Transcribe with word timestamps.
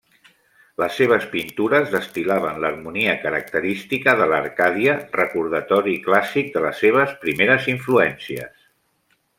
Les 0.83 0.95
seves 1.01 1.25
pintures 1.33 1.91
destil·laven 1.95 2.57
l'harmonia 2.63 3.13
característica 3.27 4.17
de 4.23 4.27
l'Arcàdia, 4.33 4.97
recordatori 5.21 5.95
clàssic 6.09 6.53
de 6.57 6.67
les 6.69 6.85
seves 6.87 7.17
primeres 7.27 7.71
influències. 7.79 8.57